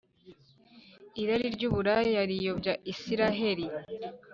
Irari 1.21 1.47
ry’uburaya 1.55 2.21
riyobya 2.29 2.73
Israheli 2.91 3.65